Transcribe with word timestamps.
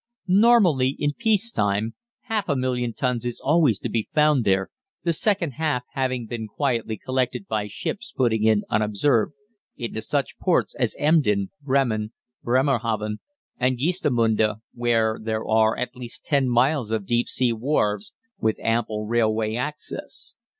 Normally, 0.27 0.95
in 0.97 1.13
peace 1.15 1.51
time, 1.51 1.93
half 2.21 2.49
a 2.49 2.55
million 2.55 2.91
tons 2.91 3.23
is 3.23 3.39
always 3.39 3.77
to 3.81 3.87
be 3.87 4.09
found 4.15 4.45
there, 4.45 4.71
the 5.03 5.13
second 5.13 5.51
half 5.51 5.83
having 5.91 6.25
been 6.25 6.47
quietly 6.47 6.97
collected 6.97 7.47
by 7.47 7.67
ships 7.67 8.11
putting 8.11 8.43
in 8.43 8.63
unobserved 8.67 9.35
into 9.77 10.01
such 10.01 10.39
ports 10.39 10.73
as 10.73 10.95
Emden, 10.97 11.51
Bremen, 11.61 12.13
Bremerhaven, 12.43 13.19
and 13.59 13.77
Geestemunde, 13.77 14.55
where 14.73 15.19
there 15.21 15.45
are 15.45 15.77
at 15.77 15.95
least 15.95 16.25
ten 16.25 16.49
miles 16.49 16.89
of 16.89 17.05
deep 17.05 17.29
sea 17.29 17.53
wharves, 17.53 18.11
with 18.39 18.57
ample 18.61 19.05
railway 19.05 19.53
access. 19.53 20.33